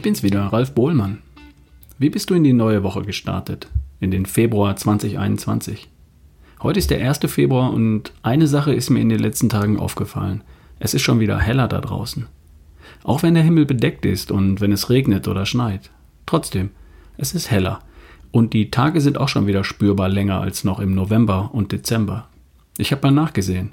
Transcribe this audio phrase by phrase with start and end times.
[0.00, 1.18] bin's wieder, Ralf Bohlmann.
[1.98, 3.68] Wie bist du in die neue Woche gestartet?
[4.00, 5.90] In den Februar 2021?
[6.62, 7.20] Heute ist der 1.
[7.26, 10.42] Februar und eine Sache ist mir in den letzten Tagen aufgefallen.
[10.78, 12.26] Es ist schon wieder heller da draußen.
[13.04, 15.90] Auch wenn der Himmel bedeckt ist und wenn es regnet oder schneit.
[16.24, 16.70] Trotzdem,
[17.18, 17.80] es ist heller.
[18.30, 22.28] Und die Tage sind auch schon wieder spürbar länger als noch im November und Dezember.
[22.78, 23.72] Ich habe mal nachgesehen.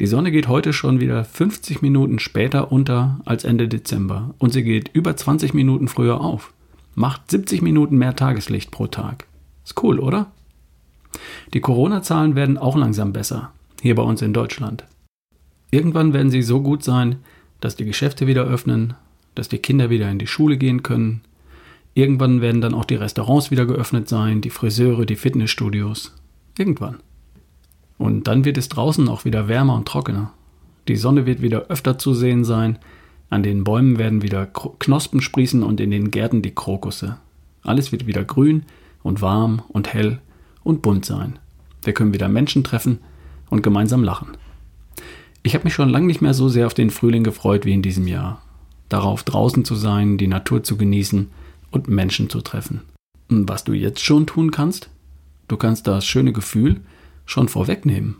[0.00, 4.62] Die Sonne geht heute schon wieder 50 Minuten später unter als Ende Dezember und sie
[4.62, 6.54] geht über 20 Minuten früher auf.
[6.94, 9.26] Macht 70 Minuten mehr Tageslicht pro Tag.
[9.62, 10.32] Ist cool, oder?
[11.52, 14.84] Die Corona-Zahlen werden auch langsam besser, hier bei uns in Deutschland.
[15.70, 17.16] Irgendwann werden sie so gut sein,
[17.60, 18.94] dass die Geschäfte wieder öffnen,
[19.34, 21.20] dass die Kinder wieder in die Schule gehen können.
[21.92, 26.14] Irgendwann werden dann auch die Restaurants wieder geöffnet sein, die Friseure, die Fitnessstudios.
[26.56, 27.00] Irgendwann.
[28.00, 30.32] Und dann wird es draußen auch wieder wärmer und trockener.
[30.88, 32.78] Die Sonne wird wieder öfter zu sehen sein,
[33.28, 37.18] an den Bäumen werden wieder Knospen sprießen und in den Gärten die Krokusse.
[37.62, 38.64] Alles wird wieder grün
[39.02, 40.18] und warm und hell
[40.64, 41.38] und bunt sein.
[41.82, 43.00] Wir können wieder Menschen treffen
[43.50, 44.28] und gemeinsam lachen.
[45.42, 47.82] Ich habe mich schon lange nicht mehr so sehr auf den Frühling gefreut wie in
[47.82, 48.40] diesem Jahr.
[48.88, 51.28] Darauf draußen zu sein, die Natur zu genießen
[51.70, 52.80] und Menschen zu treffen.
[53.28, 54.88] Was du jetzt schon tun kannst?
[55.48, 56.80] Du kannst das schöne Gefühl
[57.30, 58.16] schon vorwegnehmen.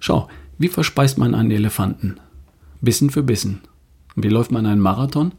[0.00, 2.16] Schau, wie verspeist man einen Elefanten?
[2.80, 3.60] Bissen für Bissen.
[4.16, 5.32] Wie läuft man einen Marathon?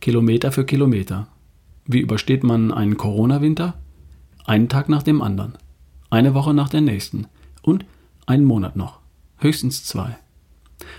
[0.00, 1.28] Kilometer für Kilometer.
[1.84, 3.74] Wie übersteht man einen Corona-Winter?
[4.46, 5.54] Einen Tag nach dem anderen.
[6.08, 7.26] Eine Woche nach der nächsten.
[7.60, 7.84] Und
[8.24, 9.00] einen Monat noch.
[9.36, 10.16] Höchstens zwei.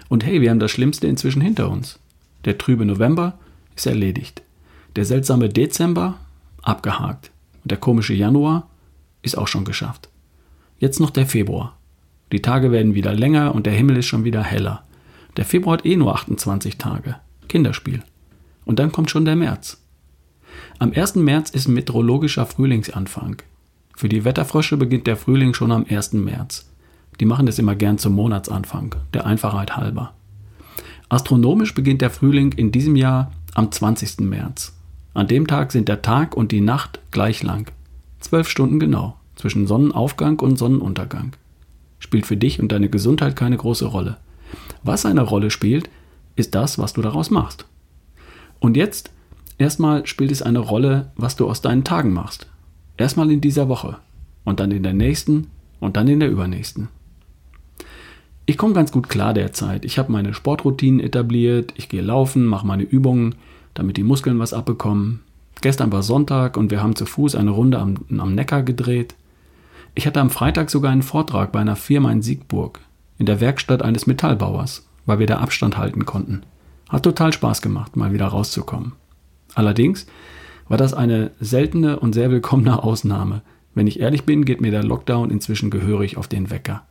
[0.07, 1.99] Und hey, wir haben das Schlimmste inzwischen hinter uns.
[2.45, 3.39] Der trübe November
[3.75, 4.44] ist erledigt.
[4.95, 6.19] Der seltsame Dezember
[6.61, 7.31] abgehakt.
[7.63, 8.69] Und der komische Januar
[9.23, 10.09] ist auch schon geschafft.
[10.82, 11.78] Jetzt noch der Februar.
[12.32, 14.84] Die Tage werden wieder länger und der Himmel ist schon wieder heller.
[15.38, 17.18] Der Februar hat eh nur 28 Tage.
[17.47, 18.02] Kinderspiel.
[18.66, 19.80] Und dann kommt schon der März.
[20.80, 21.18] Am 1.
[21.18, 23.44] März ist meteorologischer Frühlingsanfang.
[23.96, 26.14] Für die Wetterfrösche beginnt der Frühling schon am 1.
[26.14, 26.68] März.
[27.20, 30.16] Die machen das immer gern zum Monatsanfang, der Einfachheit halber.
[31.09, 34.22] Astronomisch beginnt der Frühling in diesem Jahr am 20.
[34.22, 34.75] März.
[35.14, 37.72] An dem Tag sind der Tag und die Nacht gleich lang.
[38.20, 41.34] Zwölf Stunden genau, zwischen Sonnenaufgang und Sonnenuntergang.
[42.00, 44.18] Spielt für dich und deine Gesundheit keine große Rolle.
[44.84, 45.90] Was eine Rolle spielt,
[46.35, 47.66] ist das, was du daraus machst.
[48.59, 49.12] Und jetzt
[49.62, 52.47] Erstmal spielt es eine Rolle, was du aus deinen Tagen machst.
[52.97, 53.97] Erstmal in dieser Woche
[54.44, 56.88] und dann in der nächsten und dann in der übernächsten.
[58.47, 59.85] Ich komme ganz gut klar derzeit.
[59.85, 63.35] Ich habe meine Sportroutinen etabliert, ich gehe laufen, mache meine Übungen,
[63.75, 65.19] damit die Muskeln was abbekommen.
[65.62, 69.13] Gestern war Sonntag und wir haben zu Fuß eine Runde am, am Neckar gedreht.
[69.94, 72.79] Ich hatte am Freitag sogar einen Vortrag bei einer Firma in Siegburg,
[73.18, 76.44] in der Werkstatt eines Metallbauers, weil wir da Abstand halten konnten.
[76.88, 78.94] Hat total Spaß gemacht, mal wieder rauszukommen.
[79.53, 80.07] Allerdings
[80.69, 83.41] war das eine seltene und sehr willkommene Ausnahme.
[83.74, 86.84] Wenn ich ehrlich bin, geht mir der Lockdown inzwischen gehörig auf den Wecker.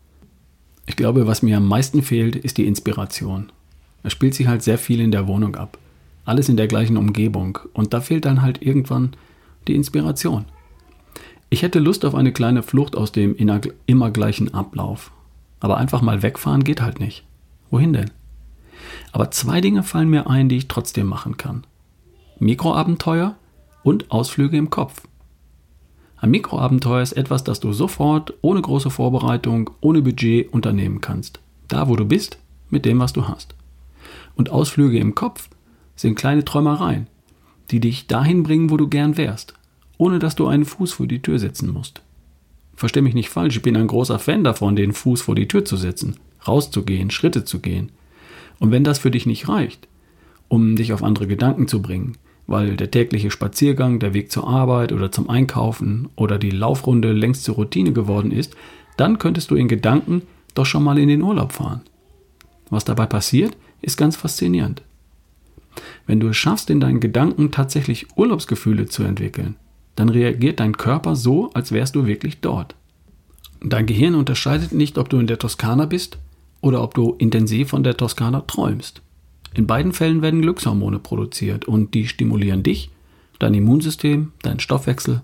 [0.86, 3.50] Ich glaube, was mir am meisten fehlt, ist die Inspiration.
[4.02, 5.78] Es spielt sich halt sehr viel in der Wohnung ab.
[6.24, 7.58] Alles in der gleichen Umgebung.
[7.72, 9.14] Und da fehlt dann halt irgendwann
[9.68, 10.46] die Inspiration.
[11.52, 13.34] Ich hätte Lust auf eine kleine Flucht aus dem
[13.86, 15.10] immer gleichen Ablauf.
[15.58, 17.24] Aber einfach mal wegfahren geht halt nicht.
[17.70, 18.12] Wohin denn?
[19.10, 21.66] Aber zwei Dinge fallen mir ein, die ich trotzdem machen kann.
[22.38, 23.34] Mikroabenteuer
[23.82, 25.02] und Ausflüge im Kopf.
[26.18, 31.40] Ein Mikroabenteuer ist etwas, das du sofort, ohne große Vorbereitung, ohne Budget unternehmen kannst.
[31.66, 32.38] Da, wo du bist,
[32.68, 33.54] mit dem, was du hast.
[34.36, 35.48] Und Ausflüge im Kopf
[35.96, 37.08] sind kleine Träumereien,
[37.70, 39.54] die dich dahin bringen, wo du gern wärst,
[40.00, 42.00] ohne dass du einen Fuß vor die Tür setzen musst.
[42.74, 45.66] Versteh mich nicht falsch, ich bin ein großer Fan davon, den Fuß vor die Tür
[45.66, 46.16] zu setzen,
[46.48, 47.90] rauszugehen, Schritte zu gehen.
[48.58, 49.88] Und wenn das für dich nicht reicht,
[50.48, 52.16] um dich auf andere Gedanken zu bringen,
[52.46, 57.44] weil der tägliche Spaziergang, der Weg zur Arbeit oder zum Einkaufen oder die Laufrunde längst
[57.44, 58.56] zur Routine geworden ist,
[58.96, 60.22] dann könntest du in Gedanken
[60.54, 61.82] doch schon mal in den Urlaub fahren.
[62.70, 64.80] Was dabei passiert, ist ganz faszinierend.
[66.06, 69.56] Wenn du es schaffst, in deinen Gedanken tatsächlich Urlaubsgefühle zu entwickeln,
[70.00, 72.74] dann reagiert dein Körper so, als wärst du wirklich dort.
[73.60, 76.16] Dein Gehirn unterscheidet nicht, ob du in der Toskana bist
[76.62, 79.02] oder ob du intensiv von der Toskana träumst.
[79.52, 82.90] In beiden Fällen werden Glückshormone produziert und die stimulieren dich,
[83.38, 85.20] dein Immunsystem, deinen Stoffwechsel.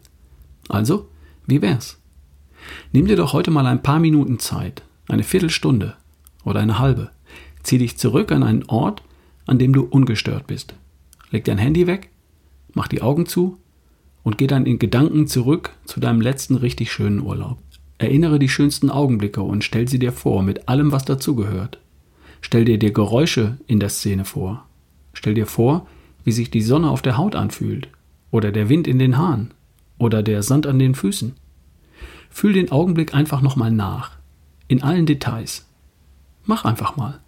[0.69, 1.09] Also,
[1.47, 1.99] wie wär's?
[2.93, 5.95] Nimm dir doch heute mal ein paar Minuten Zeit, eine Viertelstunde
[6.45, 7.13] oder eine halbe.
[7.63, 9.03] Zieh dich zurück an einen Ort,
[9.47, 10.75] an dem du ungestört bist.
[11.31, 12.11] Leg dein Handy weg,
[12.75, 13.57] mach die Augen zu
[14.27, 17.59] und geh dann in Gedanken zurück zu deinem letzten richtig schönen Urlaub.
[17.99, 21.79] Erinnere die schönsten Augenblicke und stell sie dir vor mit allem, was dazugehört.
[22.41, 24.67] Stell dir die Geräusche in der Szene vor.
[25.13, 25.87] Stell dir vor,
[26.25, 27.87] wie sich die Sonne auf der Haut anfühlt
[28.33, 29.55] oder der Wind in den Haaren
[29.97, 31.35] oder der Sand an den Füßen.
[32.29, 34.17] Fühl den Augenblick einfach nochmal nach,
[34.67, 35.69] in allen Details.
[36.47, 37.21] Mach einfach mal.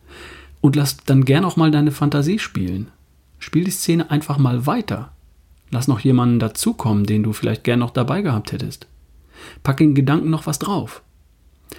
[0.60, 2.88] Und lass dann gern auch mal deine Fantasie spielen.
[3.38, 5.12] Spiel die Szene einfach mal weiter.
[5.70, 8.86] Lass noch jemanden dazukommen, den du vielleicht gern noch dabei gehabt hättest.
[9.62, 11.02] Pack in Gedanken noch was drauf.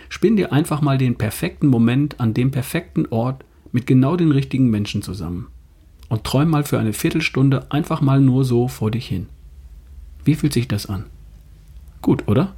[0.10, 4.70] Spinn dir einfach mal den perfekten Moment an dem perfekten Ort mit genau den richtigen
[4.70, 5.48] Menschen zusammen.
[6.08, 9.28] Und träum mal für eine Viertelstunde einfach mal nur so vor dich hin.
[10.24, 11.06] Wie fühlt sich das an?
[12.02, 12.56] Gut, oder?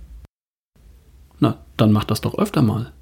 [1.39, 2.93] Na, dann mach das doch öfter mal.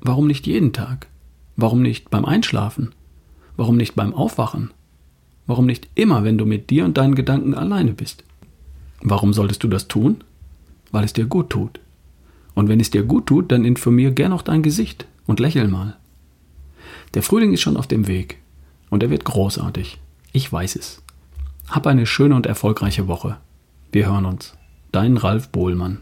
[0.00, 1.08] Warum nicht jeden Tag?
[1.56, 2.94] Warum nicht beim Einschlafen?
[3.56, 4.72] Warum nicht beim Aufwachen?
[5.46, 8.24] Warum nicht immer, wenn du mit dir und deinen Gedanken alleine bist?
[9.00, 10.22] Warum solltest du das tun?
[10.90, 11.80] Weil es dir gut tut.
[12.54, 15.96] Und wenn es dir gut tut, dann informier gern auch dein Gesicht und lächel mal.
[17.14, 18.38] Der Frühling ist schon auf dem Weg
[18.90, 19.98] und er wird großartig.
[20.32, 21.02] Ich weiß es.
[21.68, 23.38] Hab eine schöne und erfolgreiche Woche.
[23.90, 24.54] Wir hören uns.
[24.92, 25.98] Dein Ralf Bohlmann.